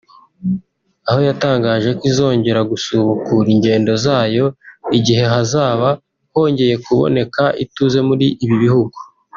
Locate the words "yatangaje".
1.29-1.89